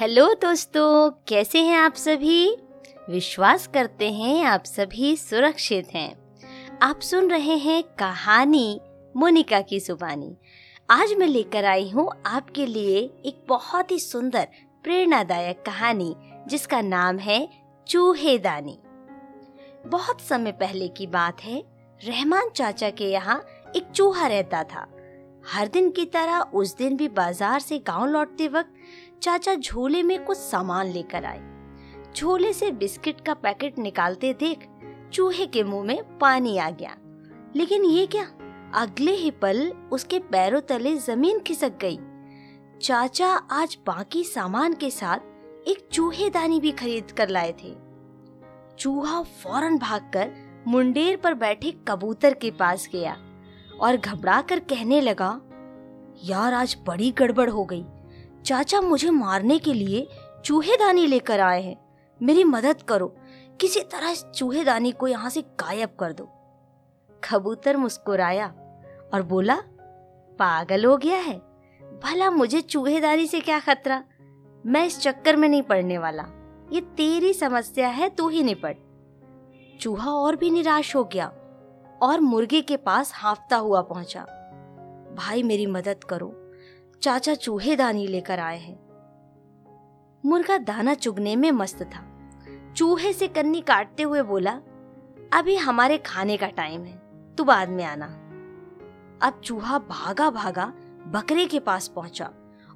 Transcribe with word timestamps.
Hello 0.00 0.26
दोस्तों, 0.34 1.10
कैसे 1.28 1.60
हैं 1.62 1.76
आप 1.78 1.94
सभी? 1.94 2.56
विश्वास 3.10 3.66
करते 3.66 4.10
हैं 4.12 4.44
आप 4.44 4.64
सभी 4.64 5.16
सुरक्षित 5.16 5.88
हैं। 5.94 6.78
आप 6.82 7.00
सुन 7.00 7.30
रहे 7.30 7.56
हैं 7.56 7.82
कहानी 7.98 8.80
मोनिका 9.16 9.60
की 9.60 9.80
सुबानी। 9.80 10.36
आज 10.90 11.12
मैं 11.12 11.26
लेकर 11.26 11.64
आई 11.64 11.88
हूँ 11.90 12.08
आपके 12.26 12.66
लिए 12.66 12.98
एक 13.26 13.44
बहुत 13.48 13.90
ही 13.90 13.98
सुंदर, 13.98 14.46
प्रेरणादायक 14.84 15.62
कहानी, 15.66 16.14
जिसका 16.48 16.80
नाम 16.80 17.18
है 17.18 17.48
चूहेदानी 17.86 18.78
बहुत 19.86 20.20
समय 20.20 20.52
पहले 20.52 20.88
की 20.88 21.06
बात 21.06 21.40
है, 21.40 21.62
रहमान 22.00 22.48
चाचा 22.48 22.90
के 22.90 23.10
यहाँ 23.10 23.44
एक 23.76 23.90
चूहा 23.90 24.26
रहता 24.26 24.62
था। 24.64 24.86
हर 25.46 25.68
दिन 25.68 25.90
की 25.90 26.04
तरह 26.04 26.40
उस 26.54 26.76
दिन 26.76 26.96
भी 26.96 27.08
बाज़ार 27.08 27.60
से 27.60 27.78
गाँव 27.78 28.06
लौटते 28.06 28.48
वक्त 28.48 28.72
चाचा 29.22 29.54
झोले 29.54 30.02
में 30.02 30.24
कुछ 30.24 30.36
सामान 30.36 30.86
लेकर 30.86 31.24
आए। 31.24 31.40
झोले 32.16 32.52
से 32.52 32.70
बिस्किट 32.70 33.20
का 33.20 33.34
पैकेट 33.34 33.78
निकालते 33.78 34.32
देख 34.32 34.68
चूहे 35.12 35.46
के 35.46 35.62
मुँह 35.62 35.84
में 35.84 36.18
पानी 36.18 36.58
आ 36.58 36.70
गया। 36.70 36.96
लेकिन 37.56 37.84
ये 37.84 38.06
क्या? 38.06 38.24
अगले 38.74 39.12
ही 39.12 39.30
पल 39.30 39.72
उसके 39.92 40.18
पैरों 40.18 40.60
तले 40.60 40.96
ज़मीन 40.96 41.40
खिसक 41.40 41.72
गई। 41.84 41.98
चाचा 42.82 43.28
आज 43.28 43.78
बाकी 43.86 44.24
सामान 44.24 44.74
के 44.74 44.90
साथ 44.90 45.18
एक 45.68 45.88
चूहेदानी 45.92 46.60
भी 46.60 46.72
खरीद 46.72 47.10
कर 47.10 47.28
लाए 47.28 47.54
थे। 47.64 47.76
चूहा 48.78 49.22
फ़ौरन 49.22 49.78
भागकर 49.78 50.32
मुंडेर 50.66 51.16
पर 51.16 51.34
बैठे 51.34 51.74
कबूतर 51.88 52.34
के 52.34 52.50
पास 52.50 52.88
गया 52.92 53.16
और 53.80 53.96
घबरा 53.96 54.42
कर 54.42 54.58
कहने 54.60 55.00
लगा, 55.00 55.40
यार, 56.24 56.54
आज 56.54 56.76
बड़ी 56.86 57.10
गड़बड़ 57.10 57.50
हो 57.50 57.64
गई। 57.64 57.84
चाचा 58.44 58.80
मुझे 58.80 59.10
मारने 59.10 59.58
के 59.58 59.72
लिए 59.72 60.08
चूहेदानी 60.44 61.06
लेकर 61.06 61.40
आए 61.40 61.62
हैं। 61.62 61.76
मेरी 62.22 62.44
मदद 62.44 62.82
करो। 62.82 63.16
किसी 63.60 63.80
तरह 63.80 64.10
इस 64.10 64.24
चूहेदानी 64.24 64.92
को 64.92 65.08
यहाँ 65.08 65.30
से 65.30 65.42
गायब 65.42 65.88
कर 66.00 66.12
दो। 66.12 66.28
कबूतर 67.24 67.76
मुस्कुराया 67.76 68.46
और 69.14 69.22
बोला, 69.22 69.56
पागल 70.38 70.84
हो 70.84 70.96
गया 70.96 71.18
है। 71.18 71.38
भला 71.82 72.30
मुझे 72.30 72.60
चूहेदानी 72.60 73.26
से 73.26 73.40
क्या 73.40 73.60
खतरा? 73.60 74.04
मैं 74.66 74.86
इस 74.86 75.00
चक्कर 75.00 75.36
में 75.36 75.48
नहीं 75.48 75.62
पड़ने 75.62 75.98
वाला। 75.98 76.26
ये 76.72 76.80
तेरी 76.80 77.34
समस्या 77.34 77.88
है, 77.88 78.08
तू 78.08 78.28
ही 78.28 78.42
निपट। 78.42 78.76
चूहा 79.80 80.10
और 80.10 80.36
भी 80.36 80.50
निराश 80.50 80.96
हो 80.96 81.04
गया 81.04 81.26
और 82.02 82.20
मुर्गे 82.20 82.60
के 82.60 82.76
पास 82.76 83.12
हाफता 83.14 83.56
हुआ 83.56 83.82
पहुँचा। 83.82 84.22
भाई 85.18 85.42
मेरी 85.42 85.66
मदद 85.66 86.04
करो। 86.04 86.49
चाचा 87.02 87.34
चूहेदानी 87.34 88.06
लेकर 88.06 88.38
आए 88.38 88.58
हैं। 88.58 88.78
मुर्गा 90.24 90.58
दाना 90.58 90.94
चुगने 90.94 91.34
में 91.36 91.50
मस्त 91.52 91.82
था। 91.84 92.04
चूहे 92.76 93.12
से 93.12 93.28
कन्नी 93.28 93.60
काटते 93.60 94.02
हुए 94.02 94.22
बोला, 94.22 94.52
अभी 95.32 95.56
हमारे 95.56 95.98
खाने 95.98 96.36
का 96.36 96.46
टाइम 96.48 96.84
है, 96.84 96.98
तू 97.38 97.44
बाद 97.44 97.68
में 97.68 97.84
आना। 97.84 98.06
अब 99.22 99.40
चूहा 99.44 99.78
भागा 99.80 100.30
भागा 100.30 100.72
बकरे 101.06 101.46
के 101.46 101.60
पास 101.60 101.88
पहुँचा 101.88 102.30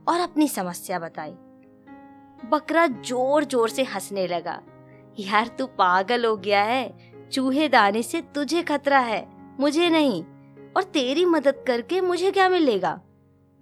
और 0.09 0.21
अपनी 0.21 0.49
समस्या 0.49 0.99
बताई। 0.99 1.35
बकरा 2.51 2.87
ज़ोर 2.87 3.45
ज़ोर 3.45 3.69
से 3.69 3.83
हंसने 3.85 4.27
लगा, 4.27 4.61
यार 5.19 5.49
तू 5.49 5.67
पागल 5.79 6.25
हो 6.27 6.37
गया 6.37 6.63
है, 6.63 7.29
चूहे 7.33 7.69
दाने 7.69 8.03
से 8.03 8.21
तुझे 8.35 8.63
खतरा 8.63 8.99
है, 8.99 9.27
मुझे 9.61 9.89
नहीं, 9.91 10.23
और 10.77 10.83
तेरी 10.85 11.25
मदद 11.25 11.65
करके 11.67 12.01
मुझे 12.01 12.31
क्या 12.31 12.49
मिलेगा? 12.49 13.01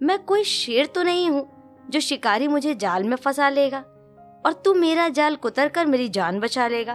मैं 0.01 0.17
कोई 0.25 0.43
शेर 0.43 0.85
तो 0.85 1.03
नहीं 1.03 1.29
हूँ 1.29 1.47
जो 1.89 1.99
शिकारी 1.99 2.47
मुझे 2.47 2.73
जाल 2.75 3.03
में 3.03 3.15
फंसा 3.15 3.49
लेगा 3.49 3.79
और 4.45 4.53
तू 4.65 4.73
मेरा 4.73 5.07
जाल 5.09 5.35
कुतर 5.35 5.69
कर 5.69 5.85
मेरी 5.85 6.07
जान 6.09 6.39
बचा 6.39 6.67
लेगा। 6.67 6.93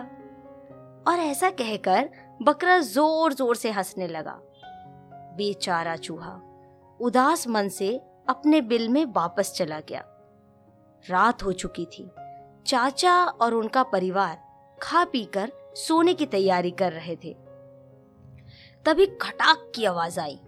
और 1.09 1.19
ऐसा 1.19 1.51
कहकर 1.51 2.09
बकरा 2.43 2.79
ज़ोर 2.79 3.33
ज़ोर 3.33 3.57
से 3.57 3.71
हंसने 3.71 4.09
लगा। 4.09 4.39
बेचारा 5.37 5.97
चूहा 5.97 6.35
उदास 7.01 7.47
मन 7.49 7.69
से 7.69 7.95
अपने 8.29 8.61
बिल 8.63 8.89
में 8.89 9.05
वापस 9.07 9.53
चला 9.57 9.81
गया। 9.81 10.03
रात 11.05 11.43
हो 11.43 11.53
चुकी 11.53 11.85
थी। 11.87 12.09
चाचा 12.67 13.15
और 13.25 13.55
उनका 13.55 13.83
परिवार 13.83 14.39
खा 14.79 15.05
पीकर 15.05 15.53
सोने 15.77 16.15
की 16.15 16.27
तैयारी 16.27 16.71
कर 16.71 16.93
रहे 16.93 17.17
थे। 17.17 17.37
तभी 18.85 19.07
खटाक 19.21 19.71
की 19.75 19.85
आवाज़ 19.85 20.21
आई। 20.21 20.39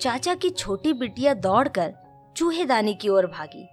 चाचा 0.00 0.34
की 0.34 0.50
छोटी 0.50 0.92
बिटिया 0.92 1.34
दौड़कर 1.34 1.94
चूहेदानी 2.36 2.94
की 2.94 3.08
ओर 3.08 3.26
भागी। 3.26 3.68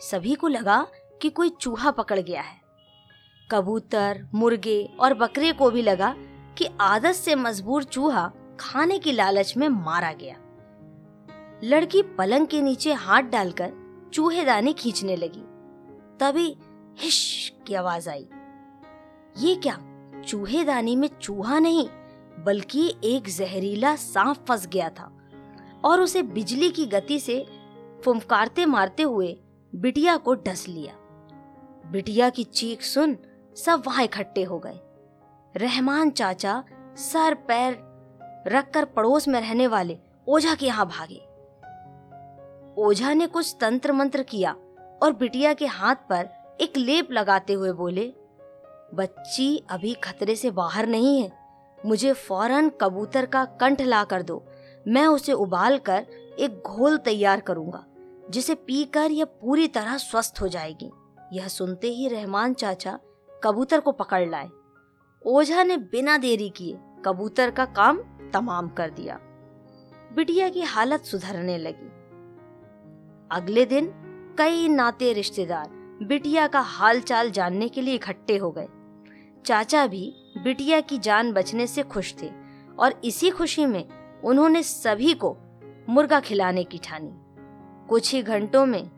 सभी 0.00 0.34
को 0.34 0.48
लगा 0.48 0.86
कि 1.22 1.30
कोई 1.30 1.48
चूहा 1.48 1.90
पकड़ 1.90 2.20
गया 2.20 2.40
है। 2.40 2.60
कबूतर, 3.50 4.28
मुर्गे 4.34 4.96
और 5.00 5.14
बकरे 5.14 5.52
को 5.52 5.70
भी 5.70 5.82
लगा 5.82 6.14
कि 6.58 6.68
आदत 6.80 7.12
से 7.12 7.34
मजबूर 7.34 7.84
चूहा 7.84 8.32
खाने 8.60 8.98
की 8.98 9.12
लालच 9.12 9.56
में 9.56 9.68
मारा 9.68 10.12
गया। 10.12 10.36
लड़की 11.64 12.02
पलंग 12.02 12.46
के 12.46 12.62
नीचे 12.62 12.92
हाथ 12.92 13.22
डालकर 13.22 13.68
चूहे 13.68 14.10
चूहेदानी 14.10 14.72
खींचने 14.72 15.16
लगी। 15.16 15.42
तभी 16.20 16.56
हिश 16.98 17.52
की 17.66 17.74
आवाज़ 17.74 18.10
आई। 18.10 18.28
ये 19.38 19.54
क्या, 19.54 19.78
चूहेदानी 20.28 20.96
में 20.96 21.08
चूहा 21.22 21.58
नहीं, 21.58 21.88
बल्कि 22.44 22.94
एक 23.04 23.28
जहरीला 23.28 23.96
सांप 23.96 24.46
फंस 24.48 24.66
गया 24.66 24.88
था। 24.88 25.14
और 25.84 26.00
उसे 26.00 26.22
बिजली 26.22 26.70
की 26.70 26.86
गति 26.86 27.18
से 27.20 27.44
फुमकारते 28.04 28.66
मारते 28.66 29.02
हुए 29.02 29.36
बिटिया 29.72 30.16
को 30.16 30.34
डस 30.34 30.64
लिया। 30.68 30.94
बिटिया 31.90 32.30
की 32.30 32.44
चीख 32.44 32.82
सुन 32.82 33.16
सब 33.56 33.82
वहाँ 33.86 34.04
इकट्ठे 34.04 34.42
हो 34.42 34.58
गए। 34.58 34.78
रहमान 35.54 36.10
चाचा 36.10 36.62
सर 36.96 37.34
पैर 37.48 37.78
रखकर 38.46 38.84
पड़ोस 38.84 39.28
में 39.28 39.40
रहने 39.40 39.66
वाले 39.66 39.98
ओझा 40.26 40.54
के 40.54 40.66
यहाँ 40.66 40.86
भागे। 40.86 41.20
ओझा 42.82 43.12
ने 43.14 43.26
कुछ 43.26 43.54
तंत्र 43.60 43.92
मंत्र 43.92 44.22
किया 44.22 44.56
और 45.02 45.12
बिटिया 45.12 45.52
के 45.54 45.66
हाथ 45.66 45.94
पर 46.10 46.28
एक 46.60 46.76
लेप 46.76 47.12
लगाते 47.12 47.52
हुए 47.52 47.72
बोले, 47.72 48.12
बच्ची 48.94 49.64
अभी 49.70 49.94
खतरे 49.94 50.34
से 50.36 50.50
बाहर 50.50 50.86
नहीं 50.86 51.20
है। 51.22 51.30
मुझे 51.78 52.12
फ़ौरन 52.12 52.68
कबूतर 52.80 53.26
का 53.26 53.44
कंठ 53.60 53.80
ला 53.80 54.02
कर 54.04 54.22
दो। 54.22 54.42
मैं 54.88 55.06
उसे 55.06 55.32
उबाल 55.32 55.78
कर 55.78 56.06
एक 56.38 56.62
घोल 56.66 56.96
तैयार 56.96 57.40
करूँगा, 57.40 57.84
जिसे 58.30 58.54
पीकर 58.54 59.10
यह 59.10 59.24
पूरी 59.24 59.68
तरह 59.68 59.96
स्वस्थ 59.96 60.40
हो 60.40 60.48
जाएगी। 60.48 60.90
यह 61.32 61.48
सुनते 61.48 61.88
ही 61.88 62.08
रहमान 62.08 62.54
चाचा 62.54 62.98
कबूतर 63.44 63.80
को 63.80 63.92
पकड़ 63.92 64.28
लाए। 64.28 64.48
ओझा 65.26 65.62
ने 65.62 65.76
बिना 65.76 66.18
देरी 66.18 66.48
किए 66.48 66.78
कबूतर 67.04 67.50
का 67.50 67.64
काम 67.64 67.98
तमाम 68.32 68.68
कर 68.68 68.90
दिया। 68.90 69.18
बिटिया 70.14 70.48
की 70.48 70.62
हालत 70.62 71.04
सुधरने 71.04 71.58
लगी। 71.58 71.88
अगले 73.30 73.64
दिन 73.64 73.92
कई 74.38 74.68
नाते 74.68 75.12
रिश्तेदार 75.12 75.68
बिटिया 76.02 76.46
का 76.46 76.60
हाल 76.60 77.00
चाल 77.00 77.30
जानने 77.30 77.68
के 77.68 77.80
लिए 77.80 77.94
इकट्ठे 77.94 78.36
हो 78.36 78.50
गए। 78.50 78.68
चाचा 79.46 79.86
भी 79.86 80.12
बिटिया 80.44 80.80
की 80.80 80.98
जान 80.98 81.32
बचने 81.32 81.66
से 81.66 81.82
खुश 81.82 82.14
थे 82.22 82.30
और 82.78 83.00
इसी 83.04 83.30
खुशी 83.30 83.66
में 83.66 83.84
उन्होंने 84.24 84.62
सभी 84.62 85.14
को 85.14 85.36
मुर्गा 85.88 86.20
खिलाने 86.20 86.64
की 86.64 86.78
ठानी। 86.78 87.12
कुछ 87.88 88.12
ही 88.14 88.22
घंटों 88.22 88.64
में 88.66 88.90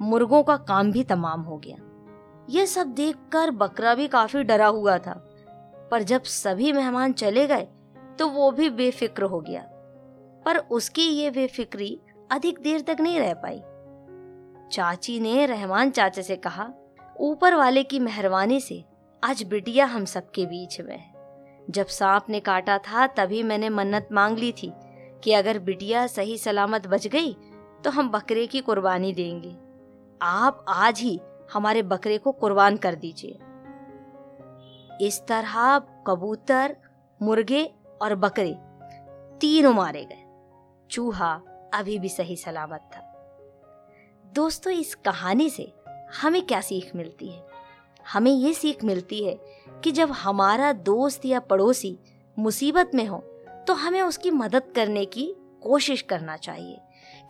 मुर्गों 0.00 0.42
का 0.42 0.56
काम 0.56 0.92
भी 0.92 1.04
तमाम 1.04 1.40
हो 1.40 1.56
गया। 1.56 1.76
यह 2.50 2.66
सब 2.66 2.86
देखकर 2.86 3.50
बकरा 3.50 3.94
भी 3.94 4.08
काफ़ी 4.08 4.42
डरा 4.42 4.66
हुआ 4.66 4.98
था, 4.98 5.14
पर 5.90 6.02
जब 6.02 6.22
सभी 6.22 6.72
मेहमान 6.72 7.12
चले 7.12 7.46
गए 7.46 7.66
तो 8.18 8.28
वो 8.28 8.50
भी 8.50 8.70
बेफिक्र 8.70 9.22
हो 9.22 9.40
गया। 9.40 9.64
पर 10.46 10.58
उसकी 10.58 11.02
ये 11.02 11.30
बेफिक्री 11.30 11.98
अधिक 12.30 12.58
देर 12.58 12.80
तक 12.80 12.96
नहीं 13.00 13.18
रह 13.20 13.34
पाई। 13.34 13.60
चाची 14.72 15.18
ने 15.20 15.46
रहमान 15.46 15.90
चाचा 15.90 16.22
से 16.22 16.36
कहा, 16.36 16.70
ऊपर 17.20 17.54
वाले 17.54 17.82
की 17.82 17.98
मेहरबानी 17.98 18.60
से 18.60 18.84
आज 19.22 19.42
बिटिया 19.42 19.86
हम 19.86 20.04
सबके 20.04 20.46
बीच 20.46 20.80
में 20.80 20.96
है। 20.96 21.17
जब 21.70 21.86
सांप 21.86 22.26
ने 22.28 22.40
काटा 22.40 22.78
था, 22.78 23.06
तभी 23.06 23.42
मैंने 23.42 23.68
मन्नत 23.68 24.08
मांग 24.12 24.38
ली 24.38 24.52
थी 24.52 24.72
कि 25.24 25.32
अगर 25.32 25.58
बिटिया 25.58 26.06
सही 26.06 26.36
सलामत 26.38 26.86
बच 26.86 27.06
गई 27.06 27.32
तो 27.84 27.90
हम 27.90 28.10
बकरे 28.10 28.46
की 28.46 28.60
कुर्बानी 28.60 29.12
देंगे। 29.12 29.56
आप 30.22 30.64
आज 30.68 31.00
ही 31.00 31.20
हमारे 31.52 31.82
बकरे 31.82 32.18
को 32.18 32.32
कुर्बान 32.32 32.76
कर 32.76 32.94
दीजिए। 32.94 33.38
इस 35.00 35.20
तरह 35.28 35.78
कबूतर, 36.06 36.76
मुर्गे 37.20 37.64
और 38.02 38.14
बकरे 38.14 38.56
तीनों 39.40 39.72
मारे 39.74 40.04
गए। 40.04 40.24
चूहा 40.90 41.32
अभी 41.74 41.98
भी 41.98 42.08
सही 42.08 42.36
सलामत 42.36 42.90
था। 42.94 43.00
दोस्तों, 44.34 44.72
इस 44.72 44.94
कहानी 44.94 45.48
से 45.50 45.72
हमें 46.22 46.42
क्या 46.46 46.60
सीख 46.60 46.90
मिलती 46.96 47.28
है? 47.28 47.42
हमें 48.08 48.30
ये 48.32 48.52
सीख 48.54 48.84
मिलती 48.84 49.24
है 49.24 49.34
कि 49.84 49.90
जब 49.92 50.10
हमारा 50.10 50.72
दोस्त 50.72 51.24
या 51.24 51.40
पड़ोसी 51.40 51.96
मुसीबत 52.36 52.90
में 52.94 53.06
हो 53.06 53.18
तो 53.68 53.74
हमें 53.74 54.00
उसकी 54.02 54.30
मदद 54.30 54.72
करने 54.74 55.04
की 55.04 55.32
कोशिश 55.62 56.02
करना 56.02 56.36
चाहिए। 56.36 56.78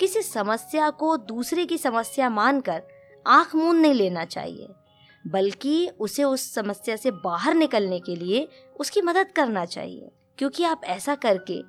किसी 0.01 0.23
समस्या 0.23 0.91
को 0.91 1.17
दूसरे 1.17 1.65
की 1.67 1.79
समस्या 1.79 2.29
मानकर 2.31 2.83
आँख 3.27 3.55
मूंद 3.55 3.81
नहीं 3.81 3.95
लेना 3.95 4.25
चाहिए, 4.25 4.69
बल्कि 5.25 5.89
उसे 6.01 6.25
उस 6.25 6.53
समस्या 6.55 6.97
से 6.97 7.11
बाहर 7.11 7.55
निकलने 7.55 7.99
के 8.01 8.17
लिए 8.17 8.47
उसकी 8.81 9.03
मदद 9.03 9.33
करना 9.33 9.65
चाहिए, 9.65 10.11
क्योंकि 10.39 10.65
आप 10.65 10.85
ऐसा 10.85 11.15
करके 11.15 11.61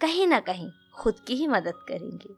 कहीं 0.00 0.26
ना 0.26 0.40
कहीं 0.40 0.68
खुद 0.96 1.20
की 1.26 1.34
ही 1.34 1.46
मदद 1.46 1.84
करेंगे। 1.88 2.34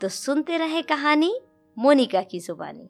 तो 0.00 0.08
सुनते 0.08 0.56
रहे 0.56 0.82
कहानी 0.82 1.34
मोनिका 1.76 2.22
की 2.22 2.40
जुबानी। 2.40 2.88